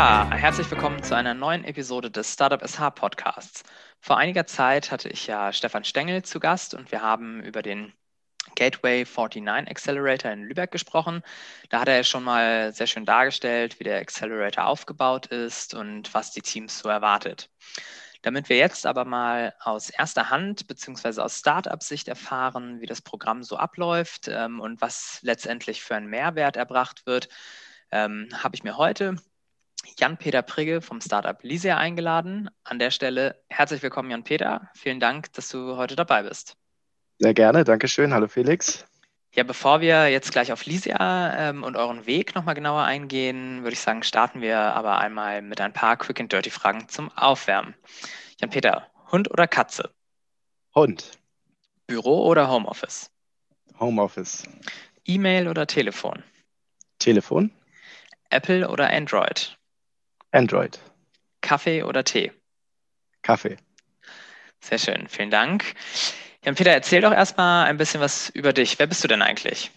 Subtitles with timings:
[0.00, 3.64] Ja, herzlich willkommen zu einer neuen Episode des Startup SH Podcasts.
[4.00, 7.92] Vor einiger Zeit hatte ich ja Stefan Stengel zu Gast und wir haben über den
[8.54, 11.20] Gateway 49 Accelerator in Lübeck gesprochen.
[11.68, 16.32] Da hat er schon mal sehr schön dargestellt, wie der Accelerator aufgebaut ist und was
[16.32, 17.50] die Teams so erwartet.
[18.22, 21.20] Damit wir jetzt aber mal aus erster Hand bzw.
[21.20, 26.56] aus Startup-Sicht erfahren, wie das Programm so abläuft ähm, und was letztendlich für einen Mehrwert
[26.56, 27.28] erbracht wird,
[27.92, 29.16] ähm, habe ich mir heute
[29.98, 32.50] Jan-Peter Prigge vom Startup Lysia eingeladen.
[32.64, 34.70] An der Stelle herzlich willkommen, Jan-Peter.
[34.74, 36.56] Vielen Dank, dass du heute dabei bist.
[37.18, 38.14] Sehr gerne, Dankeschön.
[38.14, 38.86] Hallo Felix.
[39.32, 43.74] Ja, bevor wir jetzt gleich auf Lysia ähm, und euren Weg nochmal genauer eingehen, würde
[43.74, 47.74] ich sagen, starten wir aber einmal mit ein paar Quick and Dirty Fragen zum Aufwärmen.
[48.40, 49.90] Jan-Peter, Hund oder Katze?
[50.74, 51.12] Hund.
[51.86, 53.10] Büro oder Homeoffice?
[53.78, 54.44] Homeoffice.
[55.04, 56.22] E-Mail oder Telefon?
[56.98, 57.52] Telefon.
[58.30, 59.56] Apple oder Android?
[60.32, 60.78] Android.
[61.40, 62.32] Kaffee oder Tee?
[63.22, 63.56] Kaffee.
[64.60, 65.64] Sehr schön, vielen Dank.
[66.44, 68.78] Jan-Peter, erzähl doch erstmal ein bisschen was über dich.
[68.78, 69.70] Wer bist du denn eigentlich?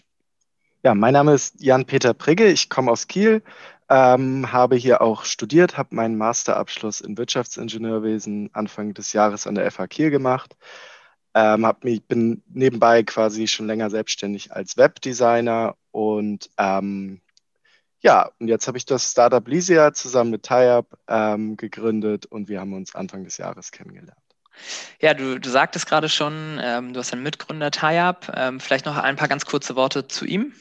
[0.82, 2.46] Ja, mein Name ist Jan-Peter Prigge.
[2.46, 3.42] Ich komme aus Kiel,
[3.88, 9.70] ähm, habe hier auch studiert, habe meinen Masterabschluss in Wirtschaftsingenieurwesen Anfang des Jahres an der
[9.70, 10.56] FH Kiel gemacht.
[11.34, 17.20] Ähm, hab mich, bin nebenbei quasi schon länger selbstständig als Webdesigner und ähm,
[18.04, 22.60] ja, und jetzt habe ich das Startup Lysia zusammen mit TiUp ähm, gegründet und wir
[22.60, 24.20] haben uns Anfang des Jahres kennengelernt.
[25.00, 28.30] Ja, du, du sagtest gerade schon, ähm, du hast einen Mitgründer TiUp.
[28.34, 30.52] Ähm, vielleicht noch ein paar ganz kurze Worte zu ihm.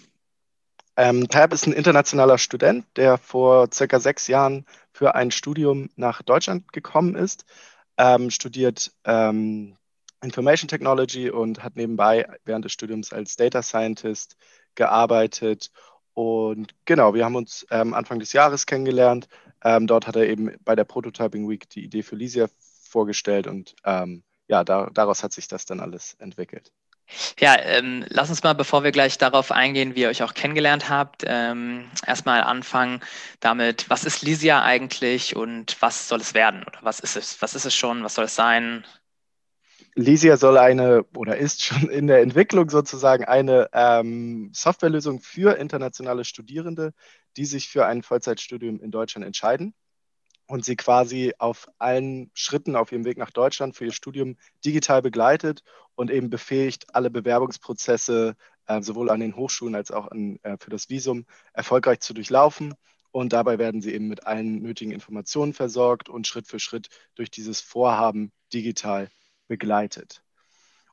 [0.96, 6.22] Ähm, TiUp ist ein internationaler Student, der vor circa sechs Jahren für ein Studium nach
[6.22, 7.44] Deutschland gekommen ist,
[7.98, 9.76] ähm, studiert ähm,
[10.24, 14.38] Information Technology und hat nebenbei während des Studiums als Data Scientist
[14.76, 15.72] gearbeitet
[16.14, 19.28] und genau, wir haben uns ähm, Anfang des Jahres kennengelernt.
[19.64, 22.48] Ähm, dort hat er eben bei der Prototyping Week die Idee für Lysia
[22.84, 26.72] vorgestellt und ähm, ja, da, daraus hat sich das dann alles entwickelt.
[27.40, 30.90] Ja, ähm, lass uns mal, bevor wir gleich darauf eingehen, wie ihr euch auch kennengelernt
[30.90, 33.02] habt, ähm, erstmal anfangen
[33.40, 36.64] damit, was ist Lysia eigentlich und was soll es werden?
[36.64, 37.42] Oder was ist es?
[37.42, 38.04] Was ist es schon?
[38.04, 38.86] Was soll es sein?
[39.96, 46.26] Lysia soll eine oder ist schon in der Entwicklung sozusagen eine ähm, Softwarelösung für internationale
[46.26, 46.94] Studierende,
[47.38, 49.76] die sich für ein Vollzeitstudium in Deutschland entscheiden
[50.48, 55.04] und sie quasi auf allen Schritten auf ihrem Weg nach Deutschland für ihr Studium digital
[55.04, 55.64] begleitet
[55.96, 60.72] und eben befähigt, alle Bewerbungsprozesse äh, sowohl an den Hochschulen als auch an, äh, für
[60.72, 62.74] das Visum erfolgreich zu durchlaufen.
[63.12, 67.30] Und dabei werden sie eben mit allen nötigen Informationen versorgt und Schritt für Schritt durch
[67.30, 69.10] dieses Vorhaben digital
[69.48, 70.24] begleitet.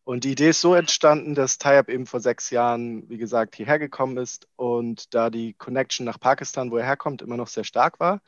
[0.04, 3.78] Und die Idee ist so entstanden, dass Tayyab eben vor sechs Jahren, wie gesagt, hierher
[3.78, 8.00] gekommen ist und da die Connection nach Pakistan, wo er herkommt, immer noch sehr stark
[8.00, 8.20] war.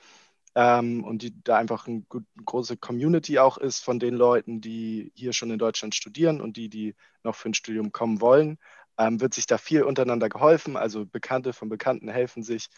[0.55, 5.11] Ähm, und die, da einfach eine, gut, große Community auch ist von den Leuten, die
[5.17, 6.95] hier schon in Deutschland studieren und die, die
[7.25, 8.59] noch für ein Studium kommen wollen,
[8.99, 10.77] ähm, wird sich da viel untereinander geholfen.
[10.77, 12.69] Also Bekannte von Bekannten helfen sich.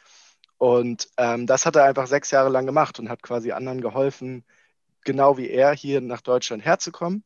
[0.58, 4.44] Und ähm, das hat er einfach sechs Jahre lang gemacht und hat quasi anderen geholfen,
[5.04, 7.24] genau wie er hier nach Deutschland herzukommen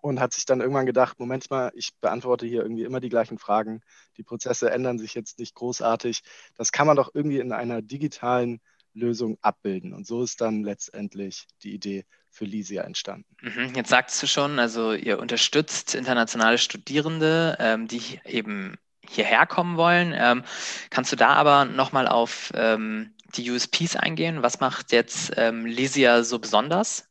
[0.00, 3.38] und hat sich dann irgendwann gedacht, Moment mal, ich beantworte hier irgendwie immer die gleichen
[3.38, 3.80] Fragen.
[4.16, 6.22] Die Prozesse ändern sich jetzt nicht großartig.
[6.54, 8.60] Das kann man doch irgendwie in einer digitalen
[8.94, 9.92] Lösung abbilden.
[9.92, 13.36] Und so ist dann letztendlich die Idee für Lysia entstanden.
[13.40, 19.76] Mhm, jetzt sagst du schon, also ihr unterstützt internationale Studierende, ähm, die eben hierher kommen
[19.76, 20.14] wollen.
[20.16, 20.44] Ähm,
[20.90, 24.42] kannst du da aber nochmal auf ähm, die USPs eingehen?
[24.42, 27.08] Was macht jetzt Lysia so besonders?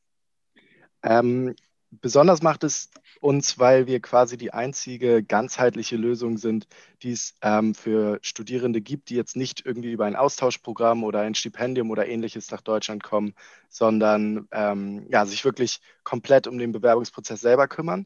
[1.04, 1.56] Ähm,
[1.92, 2.90] besonders macht es
[3.22, 6.68] uns, weil wir quasi die einzige ganzheitliche Lösung sind,
[7.02, 11.36] die es ähm, für Studierende gibt, die jetzt nicht irgendwie über ein Austauschprogramm oder ein
[11.36, 13.34] Stipendium oder ähnliches nach Deutschland kommen,
[13.70, 18.06] sondern ähm, ja, sich wirklich komplett um den Bewerbungsprozess selber kümmern.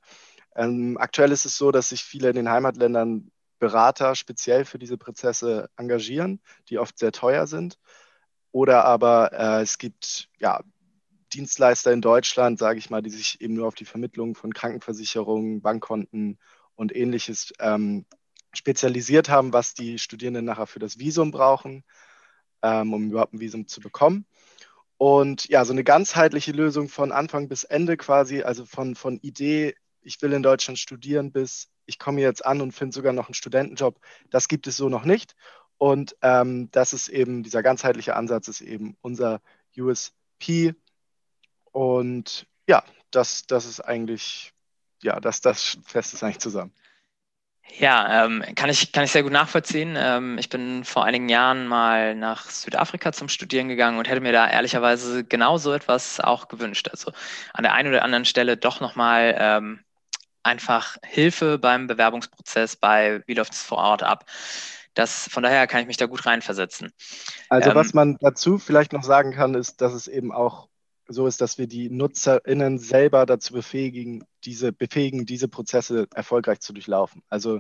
[0.56, 4.98] Ähm, aktuell ist es so, dass sich viele in den Heimatländern Berater speziell für diese
[4.98, 7.78] Prozesse engagieren, die oft sehr teuer sind.
[8.52, 10.62] Oder aber äh, es gibt ja
[11.34, 15.62] Dienstleister in Deutschland, sage ich mal, die sich eben nur auf die Vermittlung von Krankenversicherungen,
[15.62, 16.40] Bankkonten
[16.76, 18.06] und ähnliches ähm,
[18.54, 21.84] spezialisiert haben, was die Studierenden nachher für das Visum brauchen,
[22.62, 24.26] ähm, um überhaupt ein Visum zu bekommen.
[24.98, 29.74] Und ja, so eine ganzheitliche Lösung von Anfang bis Ende quasi, also von, von Idee,
[30.02, 33.34] ich will in Deutschland studieren, bis ich komme jetzt an und finde sogar noch einen
[33.34, 34.00] Studentenjob,
[34.30, 35.36] das gibt es so noch nicht.
[35.78, 39.42] Und ähm, das ist eben, dieser ganzheitliche Ansatz ist eben unser
[39.76, 40.76] USP,
[41.72, 44.54] und ja, das, das ist eigentlich,
[45.02, 46.74] ja, das, das fest ist eigentlich zusammen.
[47.78, 49.96] Ja, ähm, kann, ich, kann ich sehr gut nachvollziehen.
[49.98, 54.34] Ähm, ich bin vor einigen Jahren mal nach Südafrika zum Studieren gegangen und hätte mir
[54.34, 56.90] da ehrlicherweise genau so etwas auch gewünscht.
[56.90, 57.12] Also
[57.54, 59.80] an der einen oder anderen Stelle doch nochmal ähm,
[60.44, 64.26] einfach Hilfe beim Bewerbungsprozess bei, wie läuft es vor Ort ab.
[64.94, 66.92] Das, von daher kann ich mich da gut reinversetzen.
[67.48, 70.68] Also ähm, was man dazu vielleicht noch sagen kann, ist, dass es eben auch
[71.12, 76.74] so ist, dass wir die NutzerInnen selber dazu befähigen, diese, befähigen, diese Prozesse erfolgreich zu
[76.74, 77.24] durchlaufen.
[77.30, 77.60] Also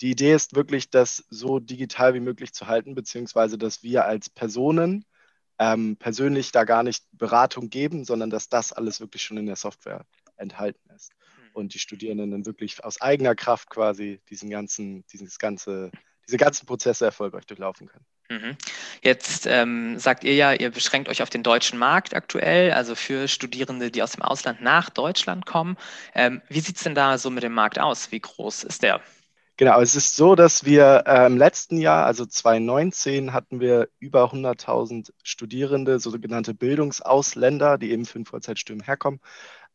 [0.00, 4.28] die Idee ist wirklich, das so digital wie möglich zu halten, beziehungsweise dass wir als
[4.30, 5.04] Personen
[5.58, 9.56] ähm, persönlich da gar nicht Beratung geben, sondern dass das alles wirklich schon in der
[9.56, 10.04] Software
[10.36, 11.12] enthalten ist.
[11.36, 11.50] Hm.
[11.52, 15.92] Und die Studierenden dann wirklich aus eigener Kraft quasi diesen ganzen, dieses ganze,
[16.26, 18.04] diese ganzen Prozesse erfolgreich durchlaufen können.
[18.30, 18.56] Mhm.
[19.02, 23.28] Jetzt ähm, sagt ihr ja, ihr beschränkt euch auf den deutschen Markt aktuell, also für
[23.28, 25.76] Studierende, die aus dem Ausland nach Deutschland kommen.
[26.14, 28.12] Ähm, wie sieht es denn da so mit dem Markt aus?
[28.12, 29.02] Wie groß ist der?
[29.56, 34.32] Genau, es ist so, dass wir äh, im letzten Jahr, also 2019, hatten wir über
[34.32, 39.20] 100.000 Studierende, sogenannte Bildungsausländer, die eben für ein Vollzeitstudium herkommen.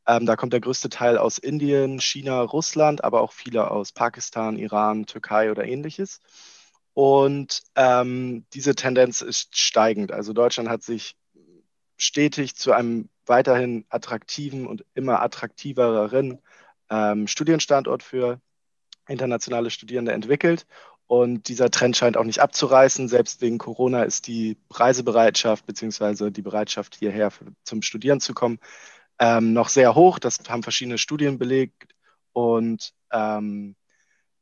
[0.08, 4.58] Ähm, da kommt der größte Teil aus Indien, China, Russland, aber auch viele aus Pakistan,
[4.58, 6.20] Iran, Türkei oder ähnliches.
[7.00, 10.12] Und ähm, diese Tendenz ist steigend.
[10.12, 11.16] Also Deutschland hat sich
[11.96, 16.42] stetig zu einem weiterhin attraktiven und immer attraktiveren
[16.90, 18.42] ähm, Studienstandort für
[19.08, 20.68] internationale Studierende entwickelt.
[21.08, 23.08] Und dieser Trend scheint auch nicht abzureißen.
[23.08, 26.32] Selbst wegen Corona ist die Reisebereitschaft bzw.
[26.32, 28.60] die Bereitschaft, hierher für, zum Studieren zu kommen,
[29.20, 30.20] ähm, noch sehr hoch.
[30.20, 31.96] Das haben verschiedene Studien belegt.
[32.34, 33.78] Und ähm,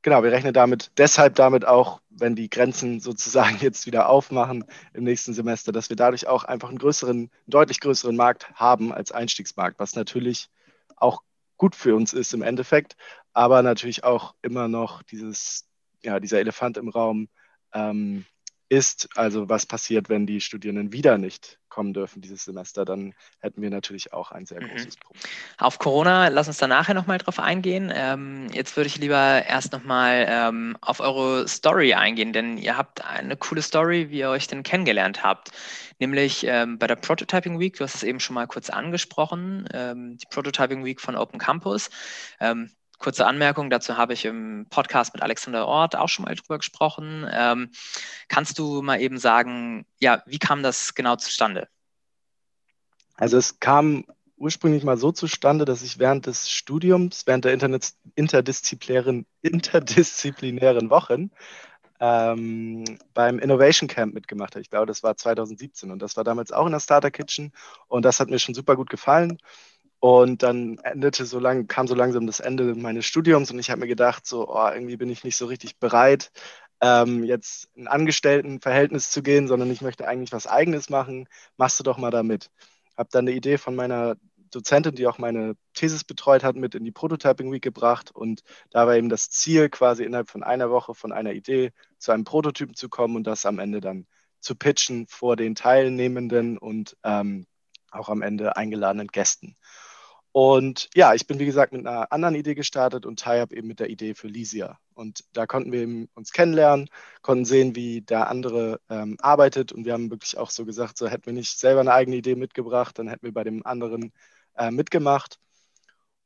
[0.02, 5.04] genau, wir rechnen damit deshalb damit auch, wenn die Grenzen sozusagen jetzt wieder aufmachen im
[5.04, 9.80] nächsten Semester, dass wir dadurch auch einfach einen größeren, deutlich größeren Markt haben als Einstiegsmarkt,
[9.80, 10.50] was natürlich
[10.96, 11.22] auch
[11.58, 12.96] gut für uns ist im Endeffekt,
[13.34, 15.68] aber natürlich auch immer noch dieses,
[16.04, 17.30] ja, dieser Elefant im Raum
[17.74, 18.26] ähm,
[18.70, 23.62] ist, also was passiert, wenn die Studierenden wieder nicht kommen dürfen dieses Semester, dann hätten
[23.62, 24.70] wir natürlich auch ein sehr mhm.
[24.70, 25.22] großes Problem.
[25.60, 27.94] Auf Corona, lass uns da nachher nochmal drauf eingehen.
[27.94, 33.06] Ähm, jetzt würde ich lieber erst nochmal ähm, auf eure Story eingehen, denn ihr habt
[33.06, 35.52] eine coole Story, wie ihr euch denn kennengelernt habt.
[36.00, 40.18] Nämlich ähm, bei der Prototyping Week, du hast es eben schon mal kurz angesprochen, ähm,
[40.18, 41.90] die Prototyping Week von Open Campus.
[42.98, 47.28] Kurze Anmerkung, dazu habe ich im Podcast mit Alexander Ort auch schon mal drüber gesprochen.
[47.32, 47.70] Ähm,
[48.28, 51.68] kannst du mal eben sagen, ja, wie kam das genau zustande?
[53.16, 54.06] Also es kam
[54.38, 57.54] ursprünglich mal so zustande, dass ich während des Studiums, während der
[58.16, 61.32] interdisziplinären, interdisziplinären Wochen
[62.00, 62.84] ähm,
[63.14, 64.62] beim Innovation Camp mitgemacht habe.
[64.62, 67.52] Ich glaube, das war 2017 und das war damals auch in der Starter Kitchen
[67.88, 69.40] und das hat mir schon super gut gefallen.
[70.00, 73.82] Und dann endete so lang, kam so langsam das Ende meines Studiums und ich habe
[73.82, 76.32] mir gedacht, so, oh, irgendwie bin ich nicht so richtig bereit,
[76.82, 81.28] ähm, jetzt ein Angestelltenverhältnis zu gehen, sondern ich möchte eigentlich was Eigenes machen.
[81.58, 82.52] Machst du doch mal damit.
[82.96, 84.16] Habe dann eine Idee von meiner
[84.52, 88.88] Dozentin, die auch meine Thesis betreut hat, mit in die Prototyping Week gebracht und da
[88.88, 92.76] war eben das Ziel, quasi innerhalb von einer Woche von einer Idee zu einem Prototypen
[92.76, 94.08] zu kommen und das am Ende dann
[94.40, 97.46] zu pitchen vor den Teilnehmenden und ähm,
[97.92, 99.56] auch am Ende eingeladenen Gästen.
[100.38, 103.80] Und ja, ich bin wie gesagt mit einer anderen Idee gestartet und Ty eben mit
[103.80, 104.78] der Idee für Lysia.
[104.94, 106.92] Und da konnten wir uns kennenlernen,
[107.24, 109.72] konnten sehen, wie der andere ähm, arbeitet.
[109.72, 112.36] Und wir haben wirklich auch so gesagt, so hätten wir nicht selber eine eigene Idee
[112.36, 114.14] mitgebracht, dann hätten wir bei dem anderen
[114.56, 115.40] äh, mitgemacht.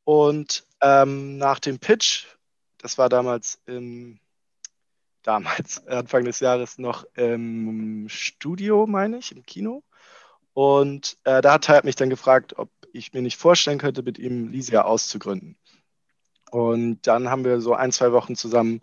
[0.04, 2.26] Und ähm, nach dem Pitch,
[2.80, 4.20] das war damals im,
[5.24, 9.84] damals, Anfang des Jahres noch im Studio, meine ich, im Kino.
[10.52, 14.20] Und äh, da hat Ty mich dann gefragt, ob ich mir nicht vorstellen könnte, mit
[14.20, 15.58] ihm Lysia auszugründen.
[16.52, 18.82] Und dann haben wir so ein, zwei Wochen zusammen,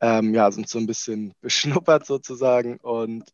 [0.00, 3.32] ähm, ja, sind so ein bisschen beschnuppert sozusagen und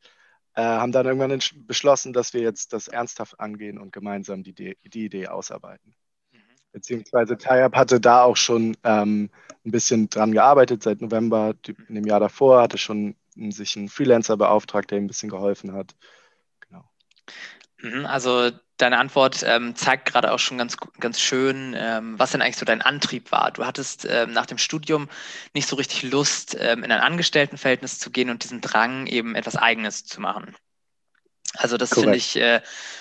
[0.54, 4.76] äh, haben dann irgendwann beschlossen, dass wir jetzt das ernsthaft angehen und gemeinsam die, die,
[4.84, 5.94] die Idee ausarbeiten.
[6.32, 6.38] Mhm.
[6.72, 9.30] Beziehungsweise Tayab hatte da auch schon ähm,
[9.64, 14.36] ein bisschen dran gearbeitet seit November in dem Jahr davor, hatte schon sich einen Freelancer
[14.36, 15.94] beauftragt, der ihm ein bisschen geholfen hat.
[16.68, 16.84] Genau.
[17.80, 18.50] Mhm, also
[18.80, 22.64] deine Antwort ähm, zeigt gerade auch schon ganz, ganz schön, ähm, was denn eigentlich so
[22.64, 23.50] dein Antrieb war.
[23.50, 25.08] Du hattest ähm, nach dem Studium
[25.54, 29.56] nicht so richtig Lust, ähm, in ein Angestelltenverhältnis zu gehen und diesen Drang, eben etwas
[29.56, 30.54] Eigenes zu machen.
[31.54, 32.60] Also das finde ich, äh,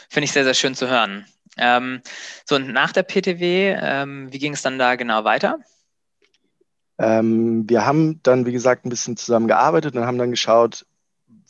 [0.09, 1.25] find ich sehr, sehr schön zu hören.
[1.57, 2.01] Ähm,
[2.45, 5.59] so, und nach der PTW, ähm, wie ging es dann da genau weiter?
[7.01, 10.85] wir haben dann, wie gesagt, ein bisschen zusammengearbeitet und haben dann geschaut,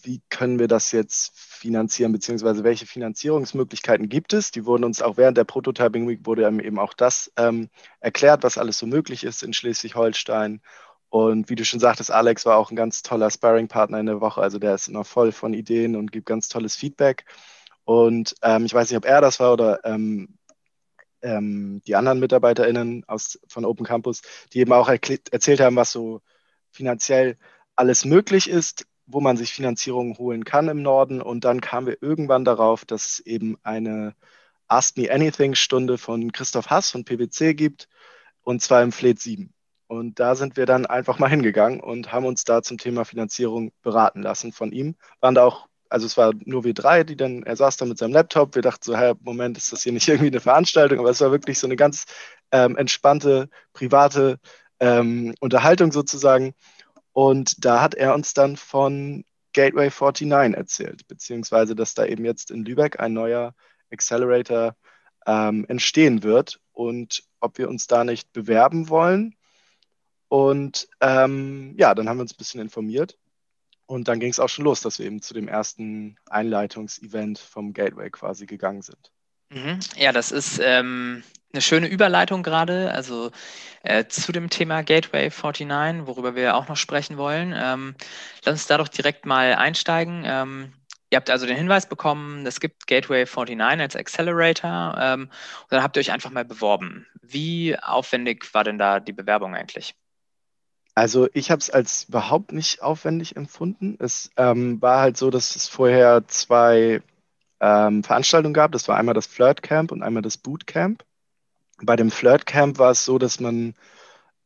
[0.03, 4.51] wie können wir das jetzt finanzieren, beziehungsweise welche Finanzierungsmöglichkeiten gibt es.
[4.51, 8.57] Die wurden uns auch während der Prototyping Week wurde eben auch das ähm, erklärt, was
[8.57, 10.61] alles so möglich ist in Schleswig-Holstein.
[11.09, 14.41] Und wie du schon sagtest, Alex war auch ein ganz toller Sparring-Partner in der Woche.
[14.41, 17.25] Also der ist immer voll von Ideen und gibt ganz tolles Feedback.
[17.83, 20.37] Und ähm, ich weiß nicht, ob er das war oder ähm,
[21.21, 24.21] ähm, die anderen MitarbeiterInnen aus, von Open Campus,
[24.53, 26.21] die eben auch erzählt haben, was so
[26.71, 27.37] finanziell
[27.75, 31.21] alles möglich ist, wo man sich Finanzierung holen kann im Norden.
[31.21, 34.15] Und dann kamen wir irgendwann darauf, dass es eben eine
[34.67, 37.87] Ask Me Anything Stunde von Christoph Hass von PwC gibt,
[38.43, 39.53] und zwar im Fleet 7.
[39.87, 43.71] Und da sind wir dann einfach mal hingegangen und haben uns da zum Thema Finanzierung
[43.81, 44.95] beraten lassen von ihm.
[45.19, 47.97] Waren da auch, also es war nur wir drei, die dann, er saß da mit
[47.97, 48.53] seinem Laptop.
[48.53, 50.99] Wir dachten so, hey, Moment, ist das hier nicht irgendwie eine Veranstaltung?
[50.99, 52.05] Aber es war wirklich so eine ganz
[52.51, 54.39] ähm, entspannte, private
[54.79, 56.53] ähm, Unterhaltung sozusagen.
[57.19, 62.49] Und da hat er uns dann von Gateway 49 erzählt, beziehungsweise dass da eben jetzt
[62.49, 63.53] in Lübeck ein neuer
[63.91, 64.77] Accelerator
[65.25, 69.35] ähm, entstehen wird und ob wir uns da nicht bewerben wollen.
[70.29, 73.17] Und ähm, ja, dann haben wir uns ein bisschen informiert.
[73.85, 77.73] Und dann ging es auch schon los, dass wir eben zu dem ersten Einleitungsevent vom
[77.73, 79.11] Gateway quasi gegangen sind.
[79.49, 79.79] Mhm.
[79.97, 83.31] Ja, das ist ähm, eine schöne Überleitung gerade, also
[83.83, 87.53] äh, zu dem Thema Gateway 49, worüber wir auch noch sprechen wollen.
[87.57, 87.95] Ähm,
[88.45, 90.23] lass uns da doch direkt mal einsteigen.
[90.25, 90.73] Ähm,
[91.09, 95.83] ihr habt also den Hinweis bekommen, es gibt Gateway 49 als Accelerator ähm, und dann
[95.83, 97.07] habt ihr euch einfach mal beworben.
[97.21, 99.95] Wie aufwendig war denn da die Bewerbung eigentlich?
[100.95, 103.95] Also ich habe es als überhaupt nicht aufwendig empfunden.
[103.99, 107.01] Es ähm, war halt so, dass es vorher zwei
[107.61, 108.73] ähm, Veranstaltungen gab.
[108.73, 111.05] Das war einmal das Flirt Camp und einmal das Boot Camp.
[111.81, 113.75] Bei dem Flirt Camp war es so, dass man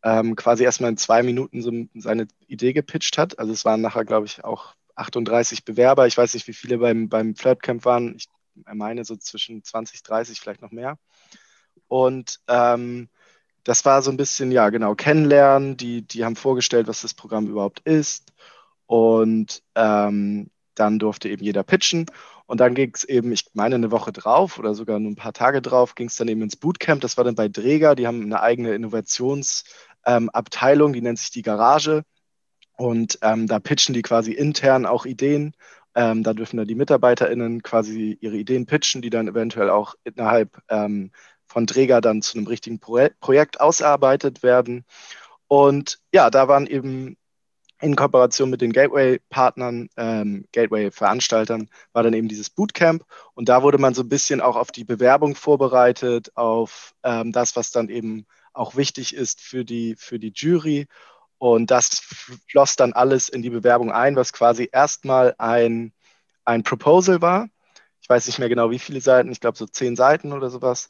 [0.04, 3.40] ähm, quasi erstmal in zwei Minuten so seine Idee gepitcht hat.
[3.40, 6.08] Also es waren nachher, glaube ich, auch 38 Bewerber.
[6.08, 8.16] Ich weiß nicht, wie viele beim, beim Flirt Camp waren.
[8.16, 8.28] Ich
[8.72, 10.98] meine so zwischen 20, 30, vielleicht noch mehr.
[11.88, 13.10] Und ähm,
[13.64, 15.78] das war so ein bisschen, ja, genau, kennenlernen.
[15.78, 18.34] Die, die haben vorgestellt, was das Programm überhaupt ist.
[18.86, 22.06] Und ähm, dann durfte eben jeder pitchen.
[22.46, 25.34] Und dann ging es eben, ich meine, eine Woche drauf oder sogar nur ein paar
[25.34, 27.02] Tage drauf, ging es dann eben ins Bootcamp.
[27.02, 27.96] Das war dann bei Dräger.
[27.96, 32.04] Die haben eine eigene Innovationsabteilung, ähm, die nennt sich die Garage.
[32.76, 35.56] Und ähm, da pitchen die quasi intern auch Ideen.
[35.96, 40.60] Ähm, da dürfen dann die MitarbeiterInnen quasi ihre Ideen pitchen, die dann eventuell auch innerhalb
[40.70, 41.12] ähm,
[41.46, 44.86] von Träger dann zu einem richtigen Pro Projekt ausarbeitet werden.
[45.48, 47.18] Und ja, da waren eben
[47.84, 53.04] in Kooperation mit den Gateway-Partnern, ähm, Gateway-Veranstaltern, war dann eben dieses Bootcamp.
[53.34, 57.56] Und da wurde man so ein bisschen auch auf die Bewerbung vorbereitet, auf ähm, das,
[57.56, 60.88] was dann eben auch wichtig ist für die, für die Jury.
[61.38, 62.02] Und das
[62.48, 65.92] floss dann alles in die Bewerbung ein, was quasi erstmal ein,
[66.46, 67.50] ein Proposal war.
[68.02, 70.88] Ich weiß nicht mehr genau, wie viele Seiten, ich glaube so zehn Seiten oder sowas.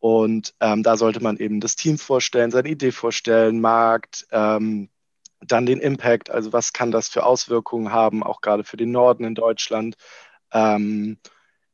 [0.00, 4.90] Und ähm, da sollte man eben das Team vorstellen, seine Idee vorstellen, Markt, ähm,
[5.40, 9.24] dann den Impact, also was kann das für Auswirkungen haben, auch gerade für den Norden
[9.24, 9.96] in Deutschland.
[10.52, 11.18] Ähm,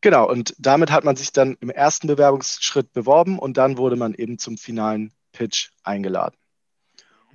[0.00, 4.14] genau, und damit hat man sich dann im ersten Bewerbungsschritt beworben und dann wurde man
[4.14, 6.37] eben zum finalen Pitch eingeladen.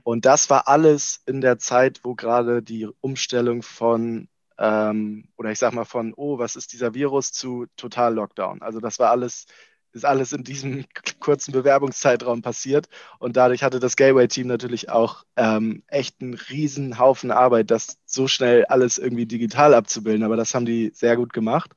[0.03, 5.59] Und das war alles in der Zeit, wo gerade die Umstellung von, ähm, oder ich
[5.59, 8.61] sag mal von, oh, was ist dieser Virus zu total Lockdown.
[8.61, 9.47] Also das war alles
[9.93, 10.85] ist alles in diesem
[11.19, 12.87] kurzen Bewerbungszeitraum passiert.
[13.19, 18.27] Und dadurch hatte das Gateway-Team natürlich auch ähm, echt einen riesen Haufen Arbeit, das so
[18.27, 20.23] schnell alles irgendwie digital abzubilden.
[20.23, 21.71] Aber das haben die sehr gut gemacht.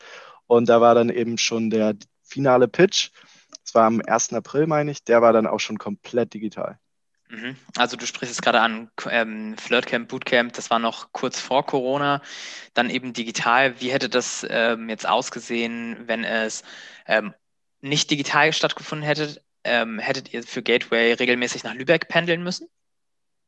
[0.46, 3.10] Und da war dann eben schon der finale Pitch.
[3.64, 4.32] Das war am 1.
[4.32, 5.04] April, meine ich.
[5.04, 6.78] Der war dann auch schon komplett digital.
[7.30, 7.56] Mhm.
[7.76, 12.20] Also du sprichst es gerade an, ähm, Flirtcamp, Bootcamp, das war noch kurz vor Corona,
[12.74, 13.80] dann eben digital.
[13.80, 16.64] Wie hätte das ähm, jetzt ausgesehen, wenn es
[17.06, 17.32] ähm,
[17.80, 22.68] nicht digital stattgefunden hätte, ähm, hättet ihr für Gateway regelmäßig nach Lübeck pendeln müssen?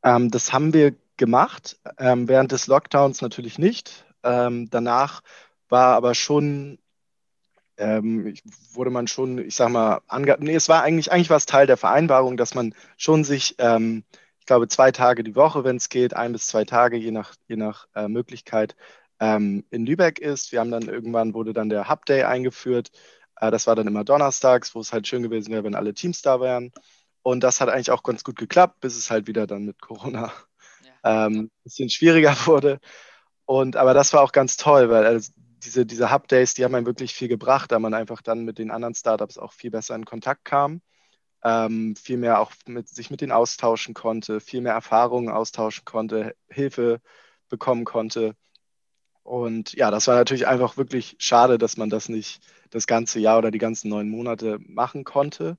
[0.03, 4.05] Ähm, das haben wir gemacht, ähm, während des Lockdowns natürlich nicht.
[4.23, 5.21] Ähm, danach
[5.69, 6.79] war aber schon,
[7.77, 8.33] ähm,
[8.73, 11.67] wurde man schon, ich sag mal, ange nee, es war eigentlich, eigentlich war es Teil
[11.67, 14.03] der Vereinbarung, dass man schon sich, ähm,
[14.39, 17.33] ich glaube, zwei Tage die Woche, wenn es geht, ein bis zwei Tage, je nach,
[17.47, 18.75] je nach äh, Möglichkeit,
[19.19, 20.51] in Lübeck ist.
[20.51, 22.91] Wir haben dann irgendwann wurde dann der Hub Day eingeführt,
[23.39, 26.39] das war dann immer donnerstags, wo es halt schön gewesen wäre, wenn alle Teams da
[26.39, 26.71] wären.
[27.21, 30.31] Und das hat eigentlich auch ganz gut geklappt, bis es halt wieder dann mit Corona
[30.83, 30.91] ja.
[31.25, 32.79] ähm, ein bisschen schwieriger wurde.
[33.45, 35.31] Und aber das war auch ganz toll, weil also
[35.63, 38.57] diese, diese Hub Days, die haben einem wirklich viel gebracht, da man einfach dann mit
[38.57, 40.81] den anderen Startups auch viel besser in Kontakt kam,
[41.43, 46.35] ähm, viel mehr auch mit, sich mit denen austauschen konnte, viel mehr Erfahrungen austauschen konnte,
[46.49, 47.01] Hilfe
[47.49, 48.35] bekommen konnte.
[49.23, 52.41] Und ja, das war natürlich einfach wirklich schade, dass man das nicht
[52.73, 55.57] das ganze Jahr oder die ganzen neun Monate machen konnte.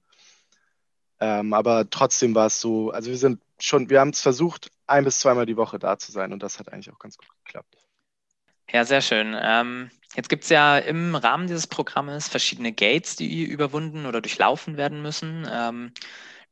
[1.20, 5.04] Ähm, aber trotzdem war es so, also wir sind schon, wir haben es versucht, ein
[5.04, 7.76] bis zweimal die Woche da zu sein und das hat eigentlich auch ganz gut geklappt.
[8.70, 9.36] Ja, sehr schön.
[9.40, 14.76] Ähm, jetzt gibt es ja im Rahmen dieses Programmes verschiedene Gates, die überwunden oder durchlaufen
[14.76, 15.46] werden müssen.
[15.50, 15.92] Ähm,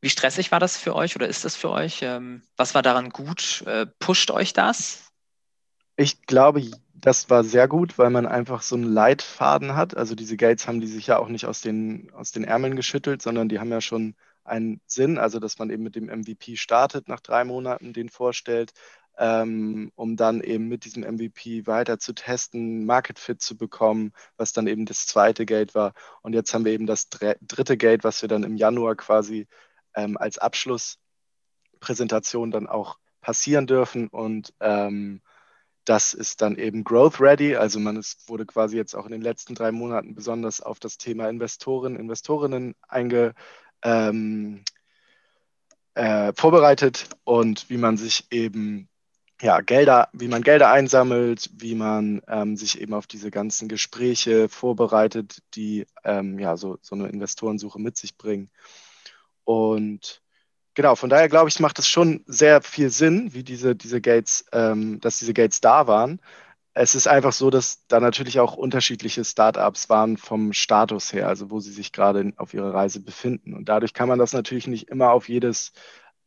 [0.00, 2.00] wie stressig war das für euch oder ist das für euch?
[2.02, 3.62] Ähm, was war daran gut?
[3.66, 5.10] Äh, pusht euch das?
[5.96, 6.62] Ich glaube,
[7.02, 9.96] das war sehr gut, weil man einfach so einen Leitfaden hat.
[9.96, 13.22] Also diese Gates haben die sich ja auch nicht aus den, aus den Ärmeln geschüttelt,
[13.22, 17.08] sondern die haben ja schon einen Sinn, also dass man eben mit dem MVP startet,
[17.08, 18.72] nach drei Monaten den vorstellt,
[19.18, 24.52] ähm, um dann eben mit diesem MVP weiter zu testen, Market Fit zu bekommen, was
[24.52, 25.94] dann eben das zweite Gate war.
[26.22, 29.48] Und jetzt haben wir eben das dritte Gate, was wir dann im Januar quasi
[29.96, 34.06] ähm, als Abschlusspräsentation dann auch passieren dürfen.
[34.08, 35.20] Und ähm,
[35.84, 37.56] das ist dann eben Growth Ready.
[37.56, 40.98] Also man ist, wurde quasi jetzt auch in den letzten drei Monaten besonders auf das
[40.98, 43.34] Thema Investoren, Investorinnen einge,
[43.82, 44.64] ähm,
[45.94, 48.88] äh, vorbereitet und wie man sich eben
[49.40, 54.48] ja, Gelder, wie man Gelder einsammelt, wie man ähm, sich eben auf diese ganzen Gespräche
[54.48, 58.50] vorbereitet, die ähm, ja so, so eine Investorensuche mit sich bringen.
[59.42, 60.22] Und
[60.74, 64.44] genau, von daher glaube ich, macht es schon sehr viel Sinn, wie diese, diese Gates,
[64.52, 66.20] ähm, dass diese Gates da waren.
[66.74, 71.50] Es ist einfach so, dass da natürlich auch unterschiedliche Startups waren vom Status her, also
[71.50, 73.54] wo sie sich gerade auf ihrer Reise befinden.
[73.54, 75.72] Und dadurch kann man das natürlich nicht immer auf jedes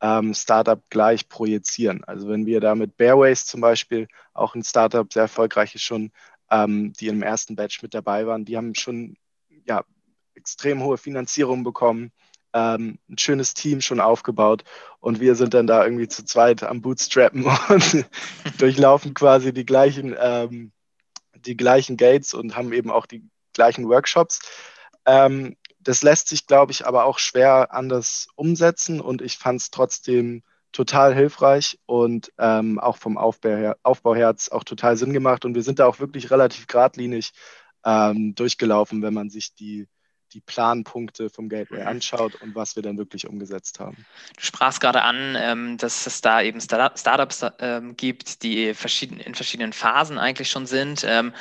[0.01, 2.03] ähm, Startup gleich projizieren.
[2.03, 6.11] Also wenn wir da mit Bearways zum Beispiel, auch ein Startup, sehr erfolgreiches schon,
[6.51, 9.17] ähm, die im ersten Batch mit dabei waren, die haben schon
[9.65, 9.83] ja,
[10.35, 12.11] extrem hohe Finanzierung bekommen,
[12.55, 14.63] ähm, ein schönes Team schon aufgebaut
[15.00, 18.05] und wir sind dann da irgendwie zu zweit am Bootstrappen und
[18.57, 20.71] durchlaufen quasi die gleichen, ähm,
[21.35, 24.39] die gleichen Gates und haben eben auch die gleichen Workshops.
[25.05, 29.69] Ähm, das lässt sich, glaube ich, aber auch schwer anders umsetzen und ich fand es
[29.69, 35.43] trotzdem total hilfreich und ähm, auch vom Aufbau her, Aufbau her auch total Sinn gemacht
[35.43, 37.34] und wir sind da auch wirklich relativ geradlinig
[37.84, 39.88] ähm, durchgelaufen, wenn man sich die
[40.36, 41.88] die Planpunkte vom Gateway mhm.
[41.88, 44.06] anschaut und was wir dann wirklich umgesetzt haben.
[44.36, 49.74] Du sprachst gerade an, ähm, dass es da eben Startups ähm, gibt, die in verschiedenen
[49.74, 51.06] Phasen eigentlich schon sind.
[51.08, 51.34] Ähm,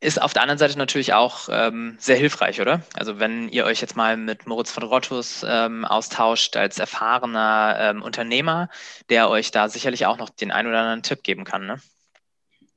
[0.00, 2.82] ist auf der anderen Seite natürlich auch sehr hilfreich, oder?
[2.92, 8.68] Also wenn ihr euch jetzt mal mit Moritz von Rottus austauscht als erfahrener Unternehmer,
[9.08, 11.80] der euch da sicherlich auch noch den einen oder anderen Tipp geben kann, ne?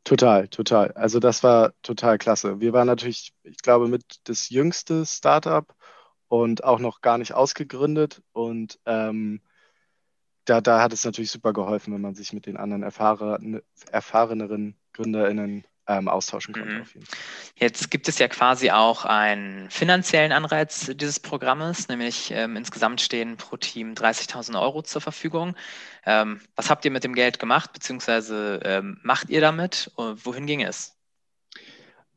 [0.08, 0.94] Total, total.
[0.94, 2.62] Also das war total klasse.
[2.62, 5.76] Wir waren natürlich, ich glaube, mit das jüngste Startup
[6.30, 8.24] und auch noch gar nicht ausgegründet.
[8.32, 9.42] Und ähm,
[10.46, 14.80] da, da hat es natürlich super geholfen, wenn man sich mit den anderen erfahren, erfahreneren
[14.94, 16.70] GründerInnen ähm, austauschen konnte.
[16.70, 17.04] Mhm.
[17.56, 23.38] Jetzt gibt es ja quasi auch einen finanziellen Anreiz dieses Programmes, nämlich ähm, insgesamt stehen
[23.38, 25.56] pro Team 30.000 Euro zur Verfügung.
[26.06, 29.92] Ähm, was habt ihr mit dem Geld gemacht, beziehungsweise ähm, macht ihr damit?
[29.98, 30.96] wohin ging es?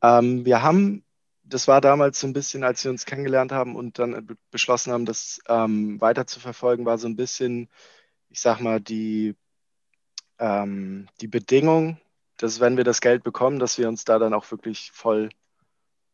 [0.01, 1.03] Ähm, wir haben,
[1.43, 5.05] das war damals so ein bisschen, als wir uns kennengelernt haben und dann beschlossen haben,
[5.05, 7.69] das ähm, weiter zu verfolgen, war so ein bisschen,
[8.29, 9.35] ich sag mal, die,
[10.43, 12.00] die Bedingung,
[12.41, 15.29] dass wenn wir das Geld bekommen, dass wir uns da dann auch wirklich voll,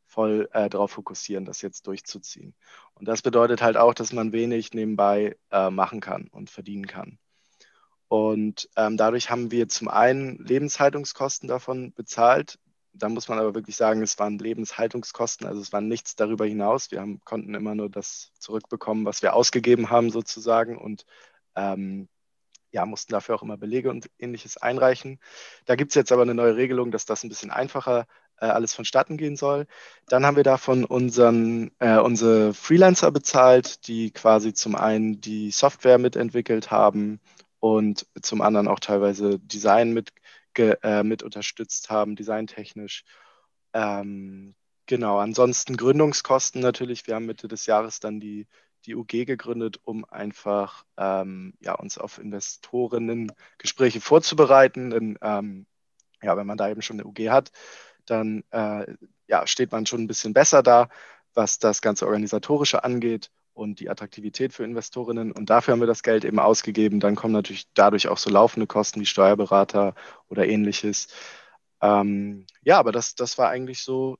[0.05, 2.53] voll äh, darauf fokussieren, das jetzt durchzuziehen.
[2.95, 7.17] Und das bedeutet halt auch, dass man wenig nebenbei äh, machen kann und verdienen kann.
[8.09, 12.59] Und ähm, dadurch haben wir zum einen Lebenshaltungskosten davon bezahlt.
[12.93, 16.91] Da muss man aber wirklich sagen, es waren Lebenshaltungskosten, also es war nichts darüber hinaus.
[16.91, 20.77] Wir haben, konnten immer nur das zurückbekommen, was wir ausgegeben haben sozusagen.
[20.77, 21.05] Und
[21.55, 22.09] ähm,
[22.71, 25.19] ja, mussten dafür auch immer Belege und ähnliches einreichen.
[25.65, 28.07] Da gibt es jetzt aber eine neue Regelung, dass das ein bisschen einfacher
[28.39, 29.67] äh, alles vonstatten gehen soll.
[30.07, 35.97] Dann haben wir davon unseren, äh, unsere Freelancer bezahlt, die quasi zum einen die Software
[35.97, 37.19] mitentwickelt haben
[37.59, 40.11] und zum anderen auch teilweise Design mit,
[40.57, 43.03] äh, mit unterstützt haben, designtechnisch.
[43.73, 47.07] Ähm, genau, ansonsten Gründungskosten natürlich.
[47.07, 48.47] Wir haben Mitte des Jahres dann die
[48.87, 54.89] die UG gegründet, um einfach ähm, ja, uns auf Investorinnen-Gespräche vorzubereiten.
[54.89, 55.67] Denn ähm,
[56.23, 57.51] ja, wenn man da eben schon eine UG hat,
[58.05, 58.85] dann äh,
[59.27, 60.89] ja, steht man schon ein bisschen besser da,
[61.33, 65.31] was das ganze Organisatorische angeht und die Attraktivität für Investorinnen.
[65.31, 66.99] Und dafür haben wir das Geld eben ausgegeben.
[66.99, 69.95] Dann kommen natürlich dadurch auch so laufende Kosten wie Steuerberater
[70.29, 71.07] oder ähnliches.
[71.81, 74.17] Ähm, ja, aber das, das war eigentlich so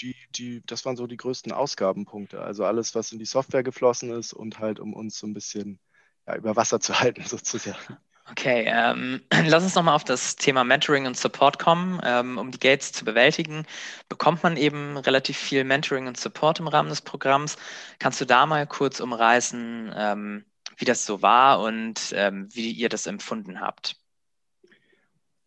[0.00, 2.40] die, die, das waren so die größten Ausgabenpunkte.
[2.40, 5.78] Also alles, was in die Software geflossen ist und halt, um uns so ein bisschen
[6.26, 7.98] ja, über Wasser zu halten, sozusagen.
[8.30, 12.00] Okay, ähm, lass uns nochmal auf das Thema Mentoring und Support kommen.
[12.04, 13.64] Ähm, um die Gates zu bewältigen,
[14.08, 17.56] bekommt man eben relativ viel Mentoring und Support im Rahmen des Programms.
[17.98, 20.44] Kannst du da mal kurz umreißen, ähm,
[20.76, 23.96] wie das so war und ähm, wie ihr das empfunden habt.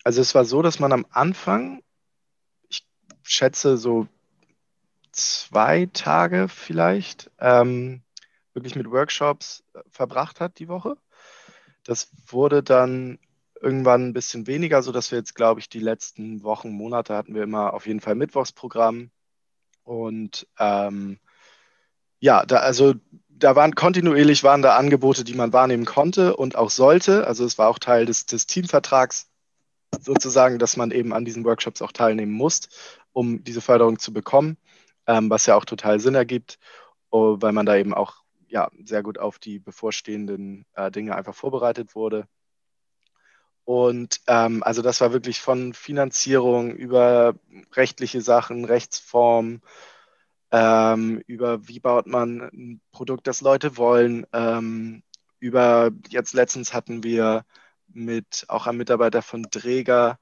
[0.04, 1.84] Also es war so, dass man am Anfang,
[2.68, 2.84] ich
[3.22, 4.08] schätze so
[5.12, 8.02] zwei Tage vielleicht, ähm,
[8.54, 10.98] wirklich mit Workshops äh, verbracht hat die Woche.
[11.84, 13.20] Das wurde dann
[13.62, 17.44] irgendwann ein bisschen weniger, sodass wir jetzt, glaube ich, die letzten Wochen, Monate hatten wir
[17.44, 19.12] immer auf jeden Fall Mittwochsprogramm.
[19.84, 21.20] Und ähm,
[22.20, 22.94] ja, da, also
[23.30, 27.28] da waren kontinuierlich waren da Angebote, die man wahrnehmen konnte und auch sollte.
[27.28, 29.28] Also es war auch Teil des, des Teamvertrags
[30.00, 32.70] sozusagen, dass man eben an diesen Workshops auch teilnehmen muss,
[33.12, 34.58] um diese Förderung zu bekommen,
[35.08, 36.60] ähm, was ja auch total Sinn ergibt,
[37.10, 41.36] oh, weil man da eben auch ja, sehr gut auf die bevorstehenden äh, Dinge einfach
[41.36, 42.28] vorbereitet wurde.
[43.64, 47.36] Und ähm, also das war wirklich von Finanzierung über
[47.74, 49.62] rechtliche Sachen, Rechtsform,
[50.52, 55.04] ähm, über wie baut man ein Produkt, das Leute wollen, ähm,
[55.40, 57.46] über jetzt letztens hatten wir
[57.88, 60.20] mit auch einem Mitarbeiter von Dräger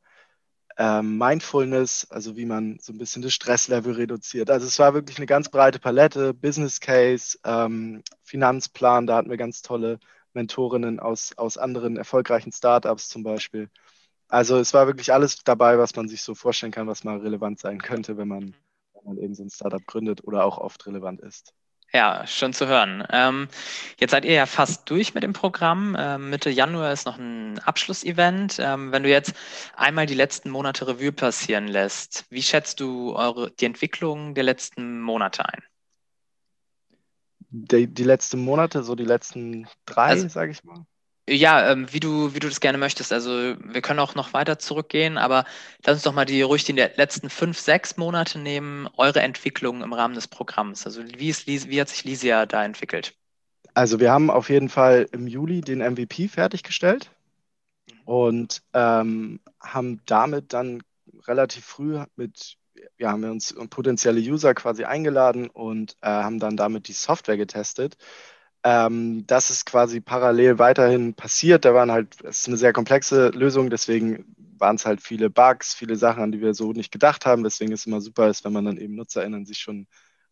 [0.79, 4.49] ähm, Mindfulness, also wie man so ein bisschen das Stresslevel reduziert.
[4.49, 9.37] Also es war wirklich eine ganz breite Palette, Business Case, ähm, Finanzplan, da hatten wir
[9.37, 9.99] ganz tolle
[10.33, 13.69] Mentorinnen aus, aus anderen erfolgreichen Startups zum Beispiel.
[14.29, 17.59] Also es war wirklich alles dabei, was man sich so vorstellen kann, was mal relevant
[17.59, 18.55] sein könnte, wenn man,
[18.93, 21.53] wenn man eben so ein Startup gründet oder auch oft relevant ist.
[21.91, 23.03] Ja, schön zu hören.
[23.11, 23.47] Ähm,
[23.99, 25.95] jetzt seid ihr ja fast durch mit dem Programm.
[25.97, 28.57] Ähm, Mitte Januar ist noch ein Abschlussevent.
[28.59, 29.33] Ähm, wenn du jetzt
[29.75, 35.01] einmal die letzten Monate Revue passieren lässt, wie schätzt du eure, die Entwicklung der letzten
[35.01, 35.63] Monate ein?
[37.49, 40.85] Die, die letzten Monate, so die letzten drei, also, sage ich mal.
[41.31, 43.13] Ja, ähm, wie, du, wie du das gerne möchtest.
[43.13, 45.45] Also wir können auch noch weiter zurückgehen, aber
[45.85, 49.93] lass uns doch mal die ruhig die letzten fünf, sechs Monate nehmen, eure Entwicklung im
[49.93, 50.87] Rahmen des Programms.
[50.87, 53.13] Also wie, ist, wie hat sich Lysia da entwickelt?
[53.75, 57.11] Also wir haben auf jeden Fall im Juli den MVP fertiggestellt
[58.05, 60.81] und ähm, haben damit dann
[61.27, 62.57] relativ früh mit,
[62.97, 67.37] ja, haben wir uns potenzielle User quasi eingeladen und äh, haben dann damit die Software
[67.37, 67.97] getestet
[68.63, 71.65] ähm, das ist quasi parallel weiterhin passiert.
[71.65, 75.73] Da waren halt, es ist eine sehr komplexe Lösung, deswegen waren es halt viele Bugs,
[75.73, 77.43] viele Sachen, an die wir so nicht gedacht haben.
[77.43, 79.87] Deswegen ist es immer super, ist, wenn man dann eben NutzerInnen sich schon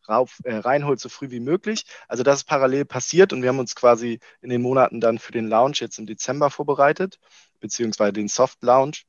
[0.08, 1.86] rauf, äh, reinholt, so früh wie möglich.
[2.08, 5.32] Also das ist parallel passiert und wir haben uns quasi in den Monaten dann für
[5.32, 7.20] den Launch jetzt im Dezember vorbereitet,
[7.60, 9.06] beziehungsweise den Soft Launch,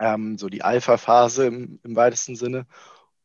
[0.00, 2.66] ähm, so die Alpha-Phase im, im weitesten Sinne.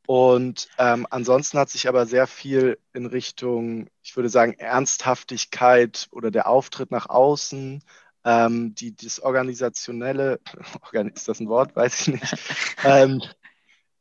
[0.07, 6.31] Und ähm, ansonsten hat sich aber sehr viel in Richtung, ich würde sagen, Ernsthaftigkeit oder
[6.31, 7.83] der Auftritt nach außen,
[8.23, 10.39] ähm, die, das Organisationelle,
[11.13, 11.75] ist das ein Wort?
[11.75, 12.35] Weiß ich nicht.
[12.85, 13.21] ähm,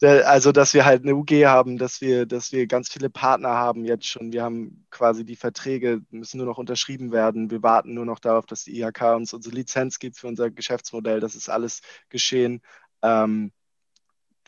[0.01, 3.85] also, dass wir halt eine UG haben, dass wir, dass wir ganz viele Partner haben
[3.85, 4.33] jetzt schon.
[4.33, 7.51] Wir haben quasi die Verträge, müssen nur noch unterschrieben werden.
[7.51, 11.19] Wir warten nur noch darauf, dass die IHK uns unsere Lizenz gibt für unser Geschäftsmodell.
[11.19, 12.63] Das ist alles geschehen.
[13.03, 13.51] Ähm,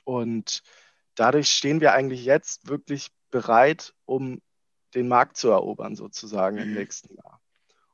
[0.04, 0.62] und
[1.18, 4.40] dadurch stehen wir eigentlich jetzt wirklich bereit, um
[4.94, 6.74] den Markt zu erobern, sozusagen im mhm.
[6.74, 7.40] nächsten Jahr.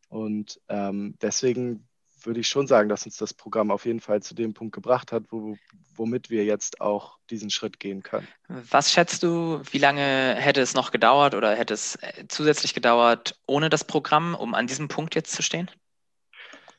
[0.08, 1.88] Und ähm, deswegen
[2.22, 5.12] würde ich schon sagen, dass uns das Programm auf jeden Fall zu dem Punkt gebracht
[5.12, 5.56] hat, wo,
[5.96, 8.28] womit wir jetzt auch diesen Schritt gehen können.
[8.48, 13.38] Was schätzt du, wie lange hätte es noch gedauert oder hätte es äh, zusätzlich gedauert
[13.46, 15.70] ohne das Programm, um an diesem Punkt jetzt zu stehen?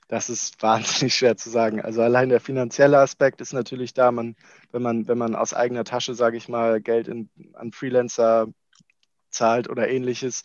[0.08, 1.82] Das ist wahnsinnig schwer zu sagen.
[1.82, 4.12] Also allein der finanzielle Aspekt ist natürlich da.
[4.12, 4.36] Man,
[4.72, 8.48] wenn man, wenn man aus eigener Tasche, sage ich mal, Geld in, an Freelancer
[9.30, 10.44] zahlt oder ähnliches,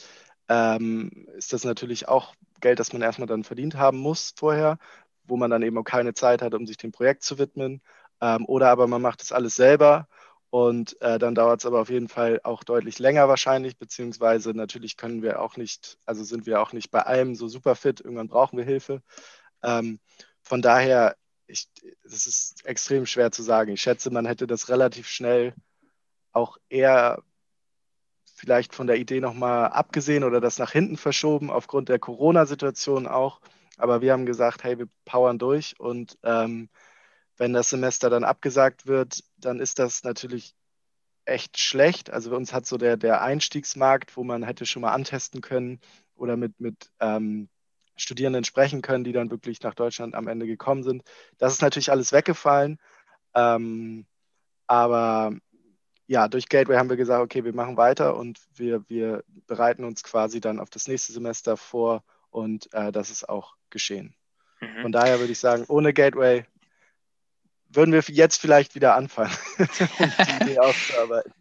[0.49, 4.79] ähm, ist das natürlich auch Geld, das man erstmal dann verdient haben muss vorher,
[5.25, 7.83] wo man dann eben auch keine Zeit hat, um sich dem Projekt zu widmen.
[8.21, 10.09] Ähm, oder aber man macht das alles selber
[10.51, 14.97] und äh, dann dauert es aber auf jeden Fall auch deutlich länger wahrscheinlich, beziehungsweise natürlich
[14.97, 18.01] können wir auch nicht, also sind wir auch nicht bei allem so super fit.
[18.01, 19.03] Irgendwann brauchen wir Hilfe.
[19.63, 20.01] Ähm,
[20.43, 21.69] von daher, ich,
[22.05, 23.73] das ist extrem schwer zu sagen.
[23.73, 25.55] Ich schätze, man hätte das relativ schnell
[26.33, 27.23] auch eher
[28.41, 33.41] vielleicht von der Idee nochmal abgesehen oder das nach hinten verschoben, aufgrund der Corona-Situation auch.
[33.77, 36.71] Aber wir haben gesagt, hey, wir powern durch und ähm,
[37.37, 40.55] wenn das Semester dann abgesagt wird, dann ist das natürlich
[41.25, 42.11] echt schlecht.
[42.11, 45.81] Also uns hat so der, der Einstiegsmarkt, wo man hätte schon mal antesten können
[46.15, 47.49] oder mit, mit ähm,
[48.01, 51.03] Studierenden sprechen können, die dann wirklich nach Deutschland am Ende gekommen sind.
[51.39, 52.79] Das ist natürlich alles weggefallen.
[53.35, 54.07] Ähm,
[54.67, 55.33] aber
[56.07, 60.03] ja, durch Gateway haben wir gesagt, okay, wir machen weiter und wir, wir bereiten uns
[60.03, 64.15] quasi dann auf das nächste Semester vor und äh, das ist auch geschehen.
[64.61, 64.83] Mhm.
[64.83, 66.45] Von daher würde ich sagen, ohne Gateway
[67.73, 69.67] würden wir jetzt vielleicht wieder anfangen, um
[69.99, 71.33] die Idee aufzuarbeiten.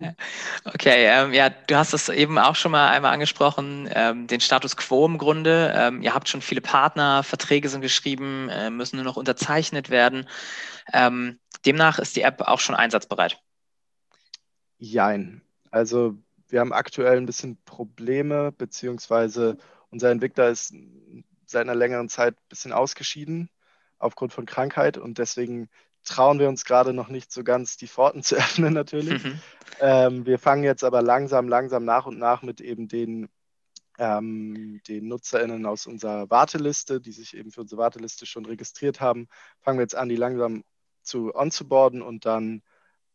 [0.64, 4.78] Okay, ähm, ja, du hast es eben auch schon mal einmal angesprochen, ähm, den Status
[4.78, 5.74] quo im Grunde.
[5.76, 10.28] Ähm, ihr habt schon viele Partner, Verträge sind geschrieben, äh, müssen nur noch unterzeichnet werden.
[10.94, 13.42] Ähm, demnach ist die App auch schon einsatzbereit.
[14.78, 15.42] Jein.
[15.72, 16.16] Also
[16.48, 19.58] wir haben aktuell ein bisschen Probleme, beziehungsweise
[19.90, 20.74] unser Entwickler ist
[21.46, 23.50] seit einer längeren Zeit ein bisschen ausgeschieden
[23.98, 25.70] aufgrund von Krankheit und deswegen
[26.04, 29.24] trauen wir uns gerade noch nicht so ganz, die Pforten zu öffnen natürlich.
[29.24, 29.40] Mhm.
[29.80, 33.30] Ähm, wir fangen jetzt aber langsam, langsam nach und nach mit eben den,
[33.98, 39.28] ähm, den NutzerInnen aus unserer Warteliste, die sich eben für unsere Warteliste schon registriert haben,
[39.62, 40.64] fangen wir jetzt an, die langsam
[41.04, 42.62] zu onzuboarden und dann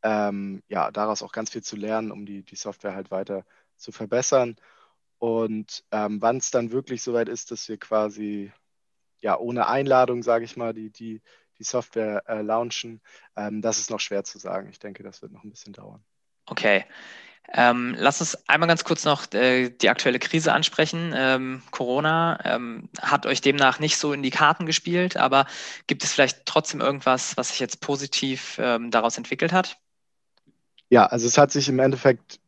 [0.03, 3.45] ähm, ja, daraus auch ganz viel zu lernen, um die, die Software halt weiter
[3.77, 4.57] zu verbessern.
[5.19, 8.53] Und ähm, wann es dann wirklich soweit ist, dass wir quasi
[9.21, 11.23] ja ohne Einladung, sage ich mal, die, die,
[11.65, 13.01] die Software äh, launchen,
[13.37, 14.69] ähm, das ist noch schwer zu sagen.
[14.71, 16.05] Ich denke, das wird noch ein bisschen dauern.
[16.47, 16.85] Okay.
[17.53, 21.13] Ähm, lass uns einmal ganz kurz noch äh, die aktuelle Krise ansprechen.
[21.15, 25.47] Ähm, Corona ähm, hat euch demnach nicht so in die Karten gespielt, aber
[25.87, 29.77] gibt es vielleicht trotzdem irgendwas, was sich jetzt positiv ähm, daraus entwickelt hat?
[30.89, 32.41] Ja, also es hat sich im Endeffekt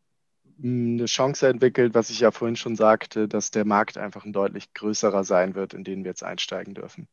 [0.60, 4.32] hm, eine Chance entwickelt, was ich ja vorhin schon sagte, dass der Markt einfach ein
[4.32, 7.06] deutlich größerer sein wird, in den wir jetzt einsteigen dürfen.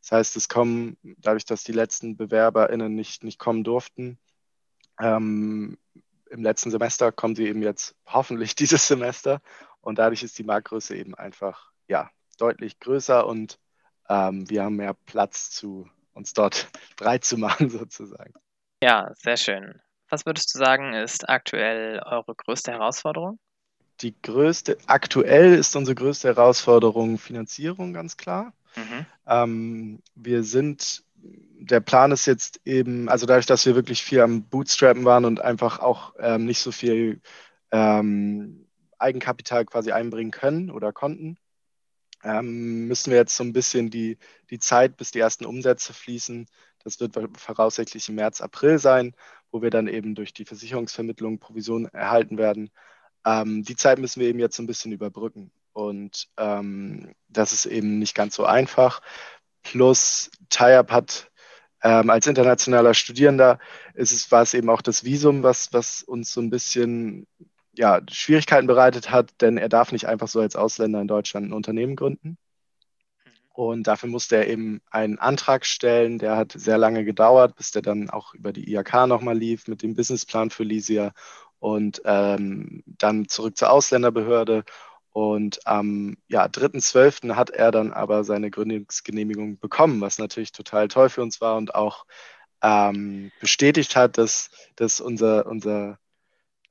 [0.00, 4.18] Das heißt, es kommen, dadurch, dass die letzten BewerberInnen nicht, nicht kommen durften,
[5.00, 5.78] ähm,
[6.30, 9.40] im letzten Semester kommen sie eben jetzt hoffentlich dieses Semester
[9.80, 13.58] und dadurch ist die Marktgröße eben einfach ja, deutlich größer und
[14.08, 18.34] ähm, wir haben mehr Platz zu uns dort breit zu machen sozusagen.
[18.82, 19.80] Ja, sehr schön.
[20.08, 23.38] Was würdest du sagen, ist aktuell eure größte Herausforderung?
[24.00, 28.52] Die größte, aktuell ist unsere größte Herausforderung Finanzierung, ganz klar.
[28.76, 29.06] Mhm.
[29.26, 34.44] Ähm, wir sind, der Plan ist jetzt eben, also dadurch, dass wir wirklich viel am
[34.44, 37.20] Bootstrappen waren und einfach auch ähm, nicht so viel
[37.70, 38.66] ähm,
[38.98, 41.36] Eigenkapital quasi einbringen können oder konnten,
[42.22, 44.18] ähm, müssen wir jetzt so ein bisschen die,
[44.50, 46.46] die Zeit, bis die ersten Umsätze fließen.
[46.82, 49.14] Das wird voraussichtlich im März, April sein
[49.50, 52.70] wo wir dann eben durch die Versicherungsvermittlung Provision erhalten werden.
[53.24, 55.50] Ähm, die Zeit müssen wir eben jetzt so ein bisschen überbrücken.
[55.72, 59.00] Und ähm, das ist eben nicht ganz so einfach.
[59.62, 61.30] Plus, TIAP hat
[61.82, 63.58] ähm, als internationaler Studierender
[63.94, 67.26] ist es, war es eben auch das Visum, was, was uns so ein bisschen
[67.74, 71.52] ja, Schwierigkeiten bereitet hat, denn er darf nicht einfach so als Ausländer in Deutschland ein
[71.52, 72.36] Unternehmen gründen.
[73.52, 77.82] Und dafür musste er eben einen Antrag stellen, der hat sehr lange gedauert, bis der
[77.82, 81.12] dann auch über die IHK nochmal lief mit dem Businessplan für Lysia
[81.58, 84.64] und ähm, dann zurück zur Ausländerbehörde.
[85.12, 87.34] Und am ja, 3.12.
[87.34, 91.74] hat er dann aber seine Gründungsgenehmigung bekommen, was natürlich total toll für uns war und
[91.74, 92.06] auch
[92.62, 95.98] ähm, bestätigt hat, dass, dass unser, unser,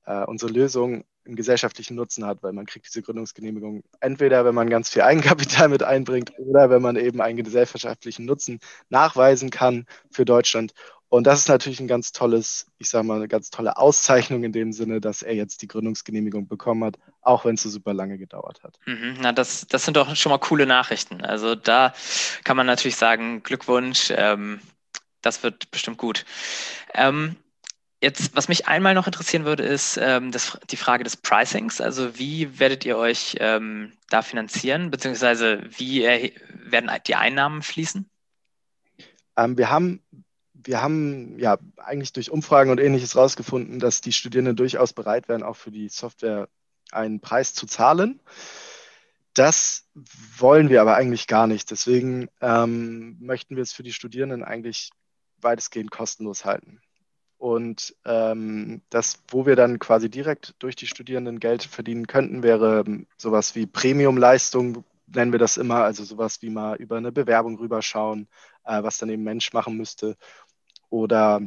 [0.05, 4.69] äh, unsere Lösung einen gesellschaftlichen Nutzen hat, weil man kriegt diese Gründungsgenehmigung entweder, wenn man
[4.69, 10.25] ganz viel Eigenkapital mit einbringt oder wenn man eben einen gesellschaftlichen Nutzen nachweisen kann für
[10.25, 10.73] Deutschland.
[11.09, 14.51] Und das ist natürlich ein ganz tolles, ich sage mal, eine ganz tolle Auszeichnung in
[14.51, 18.17] dem Sinne, dass er jetzt die Gründungsgenehmigung bekommen hat, auch wenn es so super lange
[18.17, 18.79] gedauert hat.
[18.85, 21.23] Mhm, na, das, das sind doch schon mal coole Nachrichten.
[21.23, 21.93] Also da
[22.43, 24.61] kann man natürlich sagen, Glückwunsch, ähm,
[25.21, 26.25] das wird bestimmt gut.
[26.93, 27.35] Ähm,
[28.01, 31.81] Jetzt, was mich einmal noch interessieren würde, ist ähm, das, die Frage des Pricings.
[31.81, 38.09] Also wie werdet ihr euch ähm, da finanzieren, beziehungsweise wie werden die Einnahmen fließen?
[39.35, 40.01] Ähm, wir haben,
[40.53, 45.43] wir haben ja eigentlich durch Umfragen und ähnliches herausgefunden, dass die Studierenden durchaus bereit wären,
[45.43, 46.47] auch für die Software
[46.91, 48.19] einen Preis zu zahlen.
[49.33, 49.87] Das
[50.37, 51.71] wollen wir aber eigentlich gar nicht.
[51.71, 54.91] Deswegen ähm, möchten wir es für die Studierenden eigentlich
[55.41, 56.81] weitestgehend kostenlos halten.
[57.37, 62.83] Und ähm, das, wo wir dann quasi direkt durch die Studierenden Geld verdienen könnten, wäre
[62.85, 67.57] ähm, sowas wie Premium-Leistung, nennen wir das immer, also sowas wie mal über eine Bewerbung
[67.57, 68.27] rüberschauen,
[68.65, 70.17] äh, was dann eben Mensch machen müsste.
[70.89, 71.41] Oder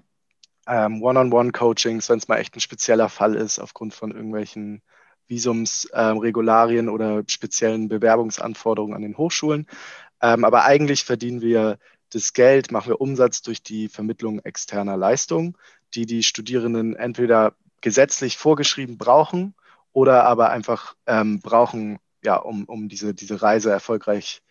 [0.66, 4.82] ähm, One-on-One-Coachings, wenn es mal echt ein spezieller Fall ist, aufgrund von irgendwelchen
[5.28, 9.66] Visumsregularien ähm, oder speziellen Bewerbungsanforderungen an den Hochschulen.
[10.20, 11.78] Ähm, aber eigentlich verdienen wir
[12.10, 15.56] das Geld, machen wir Umsatz durch die Vermittlung externer Leistungen
[15.94, 19.54] die die Studierenden entweder gesetzlich vorgeschrieben brauchen
[19.92, 24.42] oder aber einfach ähm, brauchen, ja, um, um diese, diese Reise erfolgreich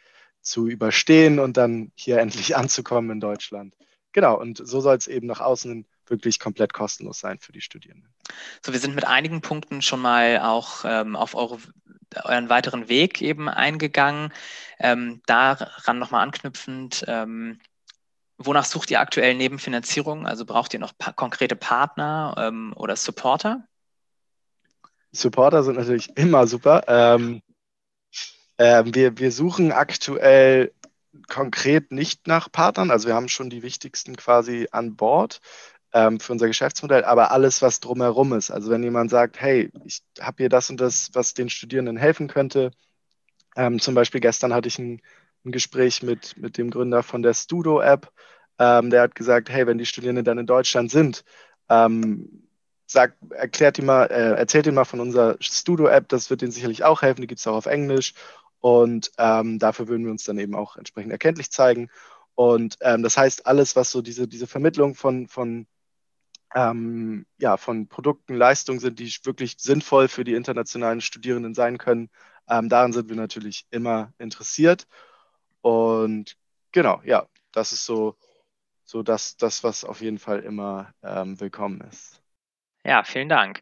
[0.42, 3.76] zu überstehen und dann hier endlich anzukommen in Deutschland.
[4.12, 8.14] Genau, und so soll es eben nach außen wirklich komplett kostenlos sein für die Studierenden.
[8.64, 11.58] So, wir sind mit einigen Punkten schon mal auch ähm, auf eure,
[12.24, 14.32] euren weiteren Weg eben eingegangen.
[14.80, 17.60] Ähm, daran nochmal anknüpfend, ähm,
[18.38, 20.28] wonach sucht ihr aktuell neben Finanzierung?
[20.28, 23.66] Also braucht ihr noch pa konkrete Partner ähm, oder Supporter?
[25.12, 26.84] Supporter sind natürlich immer super.
[26.88, 27.42] Ähm,
[28.58, 30.72] äh, wir, wir suchen aktuell
[31.28, 32.92] konkret nicht nach Partnern.
[32.92, 35.42] Also wir haben schon die wichtigsten quasi an Bord
[35.94, 38.52] ähm, für unser Geschäftsmodell, aber alles, was drumherum ist.
[38.52, 42.28] Also wenn jemand sagt, hey, ich habe hier das und das, was den Studierenden helfen
[42.28, 42.72] könnte.
[43.56, 45.02] Ähm, zum Beispiel gestern hatte ich ein,
[45.46, 48.12] ein, Gespräch mit, mit dem Gründer von der Studo-App.
[48.60, 51.26] Ähm, der hat gesagt, hey, wenn die Studierenden dann in Deutschland sind,
[51.70, 52.48] ähm,
[52.86, 56.84] sagt, erklärt ihm mal, äh, erzählt ihm mal von unserer Studio-App, das wird ihnen sicherlich
[56.84, 58.14] auch helfen, die gibt es auch auf Englisch.
[58.60, 61.90] Und ähm, dafür würden wir uns dann eben auch entsprechend erkenntlich zeigen.
[62.36, 65.68] Und ähm, das heißt, alles, was so diese, diese Vermittlung von, von,
[66.56, 72.10] ähm, ja, von Produkten, Leistungen sind, die wirklich sinnvoll für die internationalen Studierenden sein können,
[72.50, 74.88] ähm, daran sind wir natürlich immer interessiert.
[75.62, 76.38] Und
[76.72, 78.18] genau, ja, das ist so,
[78.84, 82.21] so das, das was auf jeden Fall immer ähm, willkommen ist.
[82.84, 83.62] Ja, vielen Dank.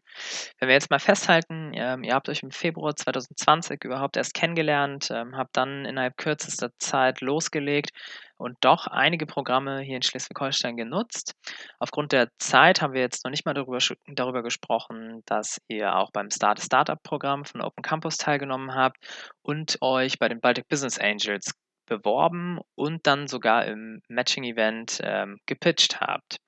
[0.58, 5.10] Wenn wir jetzt mal festhalten, ähm, ihr habt euch im Februar 2020 überhaupt erst kennengelernt,
[5.10, 7.90] ähm, habt dann innerhalb kürzester Zeit losgelegt
[8.38, 11.34] und doch einige Programme hier in Schleswig-Holstein genutzt.
[11.78, 16.10] Aufgrund der Zeit haben wir jetzt noch nicht mal darüber, darüber gesprochen, dass ihr auch
[16.12, 18.96] beim Start Startup Programm von Open Campus teilgenommen habt
[19.42, 21.52] und euch bei den Baltic Business Angels
[21.84, 26.38] beworben und dann sogar im Matching Event ähm, gepitcht habt.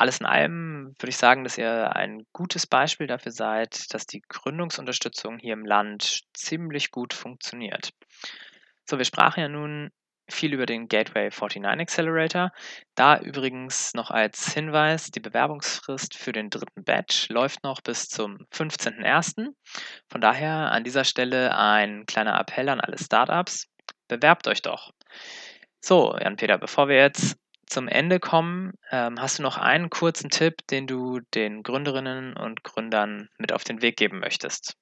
[0.00, 4.22] Alles in allem würde ich sagen, dass ihr ein gutes Beispiel dafür seid, dass die
[4.26, 7.90] Gründungsunterstützung hier im Land ziemlich gut funktioniert.
[8.88, 9.90] So, wir sprachen ja nun
[10.30, 12.50] viel über den Gateway 49 Accelerator.
[12.94, 18.38] Da übrigens noch als Hinweis, die Bewerbungsfrist für den dritten Batch läuft noch bis zum
[18.54, 19.48] 15.01.
[20.08, 23.66] Von daher an dieser Stelle ein kleiner Appell an alle Startups.
[24.08, 24.92] Bewerbt euch doch.
[25.82, 27.36] So, Jan-Peter, bevor wir jetzt
[27.70, 32.64] zum Ende kommen, ähm, hast du noch einen kurzen Tipp, den du den Gründerinnen und
[32.64, 34.76] Gründern mit auf den Weg geben möchtest?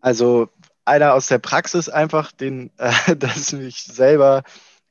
[0.00, 0.48] Also
[0.84, 4.42] einer aus der Praxis einfach, den, äh, das mich selber,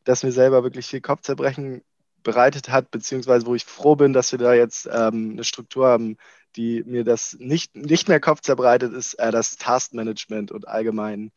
[0.03, 1.83] dass mir selber wirklich viel Kopfzerbrechen
[2.23, 6.17] bereitet hat, beziehungsweise wo ich froh bin, dass wir da jetzt ähm, eine Struktur haben,
[6.55, 11.31] die mir das nicht, nicht mehr Kopf zerbreitet, ist äh, das Taskmanagement und allgemein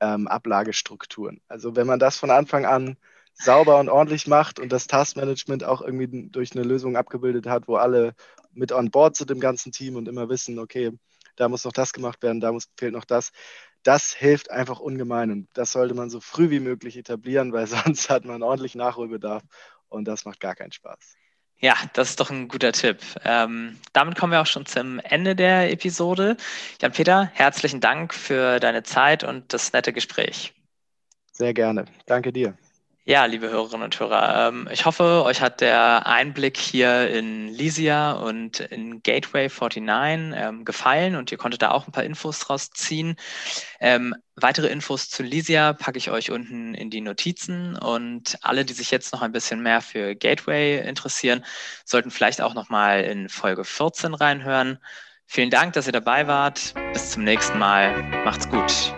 [0.00, 1.40] ähm, Ablagestrukturen.
[1.48, 2.96] Also wenn man das von Anfang an
[3.38, 7.76] sauber und ordentlich macht und das Taskmanagement auch irgendwie durch eine Lösung abgebildet hat, wo
[7.76, 8.14] alle
[8.52, 10.92] mit on board sind im ganzen Team und immer wissen, okay,
[11.36, 13.30] da muss noch das gemacht werden, da muss, fehlt noch das.
[13.84, 18.10] Das hilft einfach ungemein und das sollte man so früh wie möglich etablieren, weil sonst
[18.10, 19.42] hat man ordentlich Nachholbedarf
[19.88, 21.16] und das macht gar keinen Spaß.
[21.60, 22.98] Ja, das ist doch ein guter Tipp.
[23.24, 26.36] Ähm, damit kommen wir auch schon zum Ende der Episode.
[26.80, 30.54] Jan-Peter, herzlichen Dank für deine Zeit und das nette Gespräch.
[31.32, 31.86] Sehr gerne.
[32.06, 32.56] Danke dir.
[33.08, 38.12] Ja, liebe Hörerinnen und Hörer, ähm, ich hoffe, euch hat der Einblick hier in Lysia
[38.12, 42.68] und in Gateway 49 ähm, gefallen und ihr konntet da auch ein paar Infos draus
[42.68, 43.16] ziehen.
[43.80, 48.74] Ähm, weitere Infos zu Lysia packe ich euch unten in die Notizen und alle, die
[48.74, 51.46] sich jetzt noch ein bisschen mehr für Gateway interessieren,
[51.86, 54.80] sollten vielleicht auch noch mal in Folge 14 reinhören.
[55.24, 56.74] Vielen Dank, dass ihr dabei wart.
[56.92, 58.02] Bis zum nächsten Mal.
[58.26, 58.94] Macht's gut.